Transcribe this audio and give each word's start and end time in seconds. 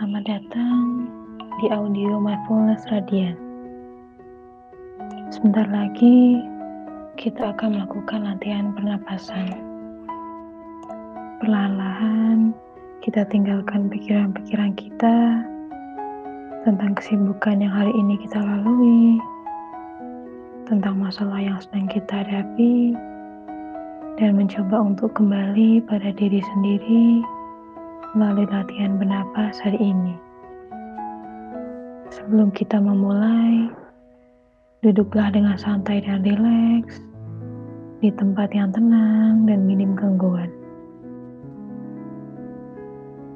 Selamat 0.00 0.32
datang 0.32 1.12
di 1.60 1.68
audio 1.68 2.16
Mindfulness 2.16 2.88
Radian. 2.88 3.36
Sebentar 5.28 5.68
lagi 5.68 6.40
kita 7.20 7.52
akan 7.52 7.76
melakukan 7.76 8.24
latihan 8.24 8.72
pernapasan. 8.72 9.60
Perlahan-lahan 11.44 12.56
kita 13.04 13.28
tinggalkan 13.28 13.92
pikiran-pikiran 13.92 14.72
kita 14.72 15.44
tentang 16.64 16.96
kesibukan 16.96 17.60
yang 17.60 17.76
hari 17.76 17.92
ini 17.92 18.16
kita 18.24 18.40
lalui, 18.40 19.20
tentang 20.64 20.96
masalah 20.96 21.44
yang 21.44 21.60
sedang 21.60 21.92
kita 21.92 22.24
hadapi, 22.24 22.96
dan 24.16 24.32
mencoba 24.32 24.80
untuk 24.80 25.12
kembali 25.12 25.84
pada 25.84 26.08
diri 26.16 26.40
sendiri 26.56 27.20
melalui 28.14 28.46
latihan 28.50 28.98
bernapas 28.98 29.62
hari 29.62 29.78
ini. 29.78 30.14
Sebelum 32.10 32.50
kita 32.50 32.82
memulai, 32.82 33.70
duduklah 34.82 35.30
dengan 35.30 35.54
santai 35.54 36.02
dan 36.02 36.26
rileks 36.26 36.98
di 38.02 38.10
tempat 38.10 38.50
yang 38.50 38.74
tenang 38.74 39.46
dan 39.46 39.62
minim 39.62 39.94
gangguan. 39.94 40.50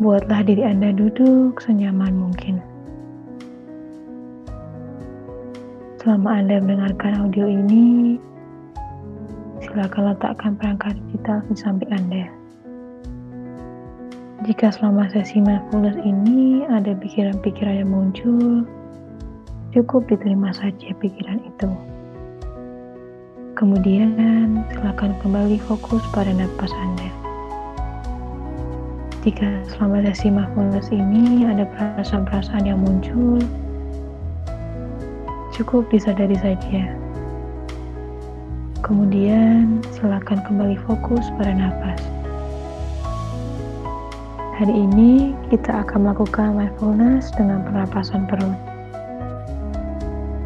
Buatlah 0.00 0.40
diri 0.48 0.64
Anda 0.64 0.96
duduk 0.96 1.60
senyaman 1.60 2.16
mungkin. 2.16 2.64
Selama 6.00 6.42
Anda 6.42 6.58
mendengarkan 6.58 7.28
audio 7.28 7.46
ini, 7.46 8.18
silakan 9.62 10.16
letakkan 10.16 10.58
perangkat 10.58 10.98
digital 11.06 11.38
di 11.46 11.54
samping 11.54 11.92
Anda. 11.94 12.41
Jika 14.42 14.74
selama 14.74 15.06
sesi 15.14 15.38
mindfulness 15.38 15.94
ini 16.02 16.66
ada 16.66 16.98
pikiran-pikiran 16.98 17.78
yang 17.78 17.94
muncul, 17.94 18.66
cukup 19.70 20.02
diterima 20.10 20.50
saja 20.50 20.90
pikiran 20.98 21.38
itu. 21.46 21.70
Kemudian, 23.54 24.66
silakan 24.74 25.14
kembali 25.22 25.62
fokus 25.62 26.02
pada 26.10 26.34
nafas 26.34 26.74
Anda. 26.74 27.06
Jika 29.22 29.62
selama 29.78 30.02
sesi 30.10 30.26
mindfulness 30.26 30.90
ini 30.90 31.46
ada 31.46 31.62
perasaan-perasaan 31.78 32.66
yang 32.66 32.82
muncul, 32.82 33.38
cukup 35.54 35.86
disadari 35.94 36.34
saja. 36.42 36.90
Kemudian, 38.82 39.78
silakan 39.94 40.42
kembali 40.42 40.74
fokus 40.82 41.30
pada 41.38 41.54
nafas. 41.54 42.21
Hari 44.62 44.78
ini 44.78 45.34
kita 45.50 45.82
akan 45.82 46.06
melakukan 46.06 46.54
mindfulness 46.54 47.34
dengan 47.34 47.66
pernapasan 47.66 48.30
perut. 48.30 48.54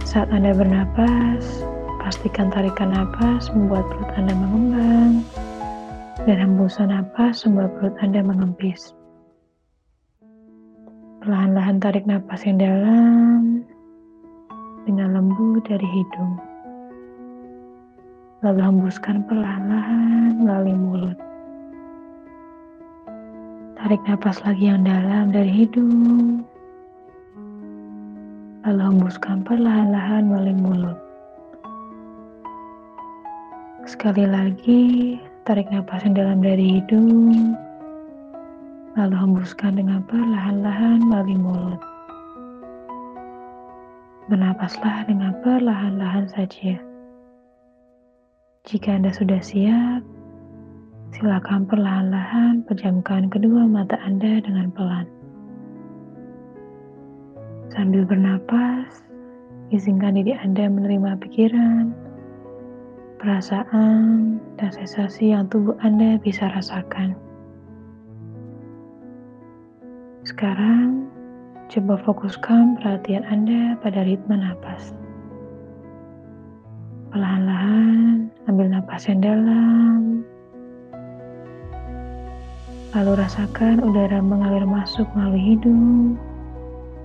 Saat 0.00 0.32
Anda 0.32 0.56
bernapas, 0.56 1.44
pastikan 2.00 2.48
tarikan 2.48 2.96
napas 2.96 3.52
membuat 3.52 3.84
perut 3.92 4.08
Anda 4.16 4.32
mengembang 4.32 5.12
dan 6.24 6.40
hembusan 6.40 6.88
napas 6.88 7.44
membuat 7.44 7.76
perut 7.76 7.96
Anda 8.00 8.24
mengempis. 8.24 8.96
Perlahan-lahan 11.20 11.76
tarik 11.76 12.08
napas 12.08 12.48
yang 12.48 12.64
dalam 12.64 13.60
dengan 14.88 15.20
lembut 15.20 15.68
dari 15.68 15.84
hidung. 15.84 16.40
Lalu 18.40 18.72
hembuskan 18.72 19.20
perlahan-lahan 19.28 20.40
melalui 20.40 20.72
mulut. 20.72 21.27
Tarik 23.78 24.02
nafas 24.10 24.42
lagi 24.42 24.66
yang 24.66 24.82
dalam 24.82 25.30
dari 25.30 25.54
hidung. 25.54 26.42
Lalu 28.66 28.82
hembuskan 28.90 29.46
perlahan-lahan 29.46 30.26
melalui 30.26 30.58
mulut. 30.58 30.98
Sekali 33.86 34.26
lagi, 34.26 34.82
tarik 35.46 35.70
nafas 35.70 36.02
yang 36.02 36.18
dalam 36.18 36.42
dari 36.42 36.82
hidung. 36.82 37.54
Lalu 38.98 39.14
hembuskan 39.14 39.78
dengan 39.78 40.02
perlahan-lahan 40.10 40.98
melalui 40.98 41.38
mulut. 41.38 41.82
Bernapaslah 44.26 45.06
dengan 45.06 45.38
perlahan-lahan 45.46 46.26
saja. 46.34 46.82
Jika 48.66 48.98
Anda 48.98 49.14
sudah 49.14 49.38
siap, 49.38 50.17
Silakan 51.18 51.66
perlahan-lahan 51.66 52.62
pejamkan 52.70 53.26
kedua 53.26 53.66
mata 53.66 53.98
Anda 54.06 54.38
dengan 54.38 54.70
pelan. 54.70 55.02
Sambil 57.74 58.06
bernapas, 58.06 59.02
izinkan 59.74 60.14
diri 60.14 60.38
Anda 60.38 60.70
menerima 60.70 61.18
pikiran, 61.18 61.90
perasaan, 63.18 64.38
dan 64.62 64.70
sensasi 64.70 65.34
yang 65.34 65.50
tubuh 65.50 65.74
Anda 65.82 66.22
bisa 66.22 66.54
rasakan. 66.54 67.18
Sekarang, 70.22 71.10
coba 71.66 71.98
fokuskan 72.06 72.78
perhatian 72.78 73.26
Anda 73.26 73.74
pada 73.82 74.06
ritme 74.06 74.38
napas. 74.38 74.94
Perlahan-lahan, 77.10 78.30
ambil 78.46 78.70
napas 78.70 79.10
yang 79.10 79.18
dalam 79.18 80.07
Lalu 82.98 83.22
rasakan 83.22 83.78
udara 83.78 84.18
mengalir 84.18 84.66
masuk 84.66 85.06
melalui 85.14 85.54
hidung, 85.54 86.18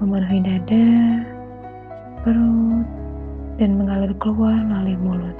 memenuhi 0.00 0.40
dada, 0.40 0.88
perut, 2.24 2.88
dan 3.60 3.76
mengalir 3.76 4.16
keluar 4.16 4.56
melalui 4.56 4.96
mulut. 4.96 5.36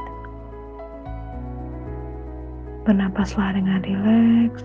Bernapaslah 2.84 3.56
dengan 3.56 3.80
rileks, 3.80 4.60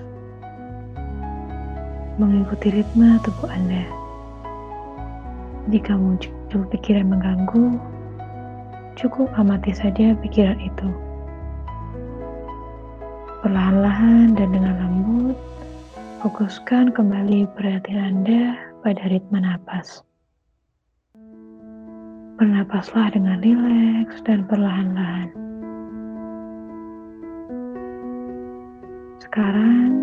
mengikuti 2.19 2.68
ritme 2.68 3.24
tubuh 3.24 3.48
Anda. 3.48 3.88
Jika 5.72 5.96
muncul 5.96 6.68
pikiran 6.68 7.16
mengganggu, 7.16 7.80
cukup 9.00 9.31
amati 9.40 9.72
saja 9.72 10.19
pikiran 10.19 10.59
itu. 10.59 10.90
Perlahan-lahan 13.40 14.36
dan 14.36 14.52
dengan 14.52 14.75
lembut, 14.84 15.40
Fokuskan 16.18 16.98
kembali 16.98 17.46
perhatian 17.54 18.26
Anda 18.26 18.58
pada 18.82 19.06
ritme 19.06 19.38
napas. 19.38 20.02
Bernapaslah 22.42 23.14
dengan 23.14 23.38
rileks 23.38 24.26
dan 24.26 24.42
perlahan-lahan. 24.50 25.30
Sekarang, 29.22 29.94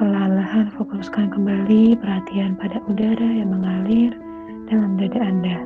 perlahan-lahan 0.00 0.72
fokuskan 0.80 1.28
kembali 1.28 1.92
perhatian 2.00 2.56
pada 2.56 2.80
udara 2.88 3.28
yang 3.36 3.52
mengalir 3.52 4.16
dalam 4.72 4.96
dada 4.96 5.20
Anda. 5.20 5.58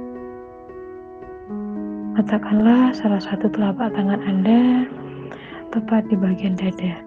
Letakkanlah 2.19 2.99
salah 2.99 3.23
satu 3.23 3.47
telapak 3.55 3.95
tangan 3.95 4.19
Anda 4.27 4.91
tepat 5.71 6.11
di 6.11 6.19
bagian 6.19 6.59
dada. 6.59 7.06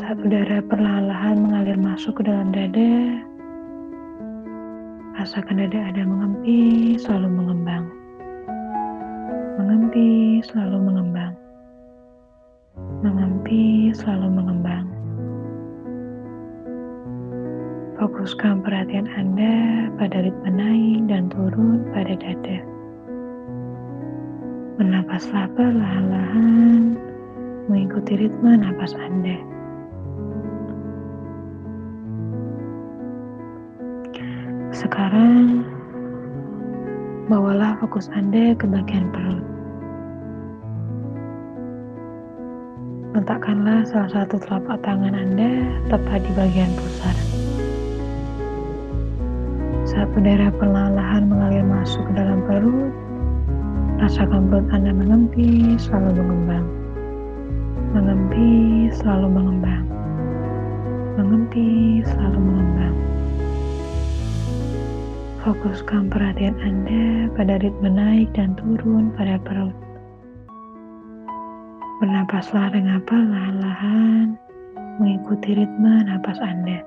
Saat 0.00 0.16
udara 0.24 0.64
perlahan-lahan 0.64 1.44
mengalir 1.44 1.76
masuk 1.76 2.16
ke 2.16 2.22
dalam 2.24 2.48
dada, 2.56 3.20
rasakan 5.20 5.60
dada 5.60 5.76
Anda 5.92 6.08
mengempis, 6.08 7.04
selalu 7.04 7.28
mengembang. 7.28 7.84
Mengempis, 9.60 10.48
selalu 10.48 10.78
mengembang. 10.88 11.36
Mengempis, 13.04 14.00
selalu 14.00 14.40
mengembang. 14.40 14.88
Fokuskan 18.00 18.64
perhatian 18.64 19.04
Anda 19.12 19.84
pada 20.00 20.24
ritme 20.24 20.48
naik 20.48 21.12
dan 21.12 21.28
turun 21.28 21.84
pada 21.92 22.16
dada. 22.16 22.58
Bernapaslah 24.80 25.44
perlahan-lahan 25.52 26.96
mengikuti 27.68 28.16
ritme 28.16 28.56
napas 28.64 28.96
Anda. 28.96 29.59
Sekarang, 34.80 35.60
bawalah 37.28 37.76
fokus 37.84 38.08
Anda 38.16 38.56
ke 38.56 38.64
bagian 38.64 39.12
perut. 39.12 39.44
Letakkanlah 43.12 43.84
salah 43.84 44.08
satu 44.08 44.40
telapak 44.40 44.80
tangan 44.80 45.12
Anda 45.12 45.68
tepat 45.92 46.24
di 46.24 46.32
bagian 46.32 46.72
pusar. 46.80 47.12
Saat 49.84 50.16
udara 50.16 50.48
perlahan-lahan 50.48 51.28
mengalir 51.28 51.60
masuk 51.60 52.00
ke 52.08 52.12
dalam 52.16 52.40
perut, 52.48 52.88
rasakan 54.00 54.48
perut 54.48 54.64
Anda 54.72 54.96
mengempis, 54.96 55.92
selalu 55.92 56.24
mengembang. 56.24 56.66
Mengempis, 57.92 58.96
selalu 58.96 59.28
mengembang. 59.28 59.84
mengempi, 61.20 62.00
selalu 62.00 62.38
mengembang. 62.40 62.96
Fokuskan 65.40 66.12
perhatian 66.12 66.52
Anda 66.60 67.32
pada 67.32 67.56
ritme 67.64 67.88
naik 67.88 68.28
dan 68.36 68.52
turun 68.60 69.08
pada 69.16 69.40
perut. 69.40 69.72
Bernapaslah 71.96 72.68
dengan 72.76 73.00
perlahan-lahan, 73.08 74.36
mengikuti 75.00 75.56
ritme 75.56 76.04
napas 76.04 76.36
Anda. 76.44 76.84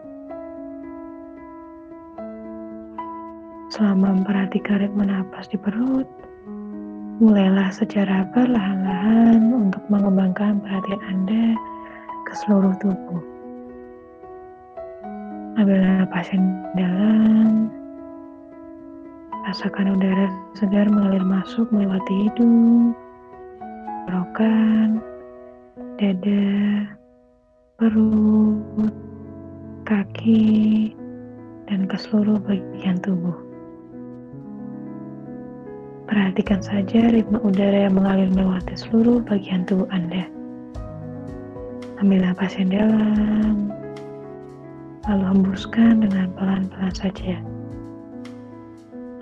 Selama 3.73 4.21
memperhatikan 4.21 4.85
ritme 4.85 5.01
napas 5.01 5.50
di 5.50 5.57
perut, 5.57 6.05
mulailah 7.17 7.73
secara 7.73 8.29
perlahan-lahan 8.38 9.50
untuk 9.50 9.81
mengembangkan 9.89 10.61
perhatian 10.61 11.01
Anda 11.09 11.57
ke 12.29 12.33
seluruh 12.45 12.77
tubuh. 12.77 13.21
Ambil 15.57 15.77
napas 15.81 16.29
yang 16.29 16.45
dalam, 16.77 17.52
Rasakan 19.53 20.01
udara 20.01 20.33
segar 20.57 20.89
mengalir 20.89 21.21
masuk 21.21 21.69
melewati 21.69 22.25
hidung, 22.25 22.97
tenggorokan, 24.09 24.97
dada, 26.01 26.50
perut, 27.77 28.89
kaki, 29.85 30.89
dan 31.69 31.85
ke 31.85 31.94
seluruh 32.01 32.41
bagian 32.41 32.97
tubuh. 32.97 33.38
Perhatikan 36.09 36.57
saja 36.57 37.13
ritme 37.13 37.38
udara 37.38 37.85
yang 37.85 37.94
mengalir 37.94 38.33
melewati 38.33 38.73
seluruh 38.73 39.21
bagian 39.21 39.69
tubuh 39.69 39.85
Anda. 39.94 40.25
Ambil 42.01 42.25
napas 42.25 42.57
yang 42.57 42.73
dalam, 42.73 43.69
lalu 45.05 45.23
hembuskan 45.29 46.01
dengan 46.01 46.33
pelan-pelan 46.41 46.97
saja. 46.97 47.38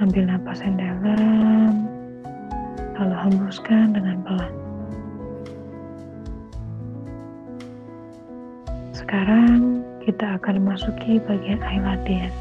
Ambil 0.01 0.25
napas 0.25 0.57
yang 0.65 0.81
dalam, 0.81 1.85
lalu 2.97 3.15
hembuskan 3.21 3.93
dengan 3.93 4.17
pelan. 4.25 4.53
Sekarang 8.97 9.85
kita 10.01 10.41
akan 10.41 10.65
memasuki 10.65 11.21
bagian 11.21 11.61
air 11.61 11.85
latihan. 11.85 12.33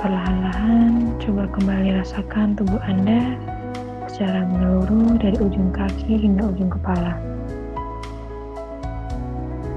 Perlahan-lahan 0.00 1.12
coba 1.20 1.44
kembali 1.52 1.92
rasakan 2.00 2.56
tubuh 2.56 2.80
Anda 2.80 3.36
secara 4.08 4.48
menyeluruh 4.48 5.20
dari 5.20 5.36
ujung 5.44 5.68
kaki 5.76 6.24
hingga 6.24 6.56
ujung 6.56 6.72
kepala. 6.72 7.20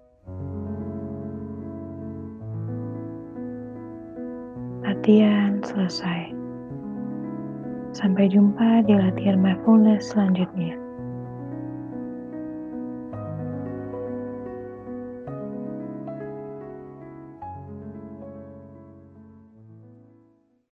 Latihan 4.83 5.62
selesai. 5.62 6.35
Sampai 7.95 8.27
jumpa 8.27 8.83
di 8.91 8.99
latihan 8.99 9.39
mindfulness 9.39 10.11
selanjutnya. 10.11 10.77